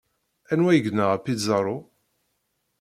Anwa 0.51 0.69
ay 0.71 0.79
yenɣa 0.83 1.17
Pizarro? 1.25 1.77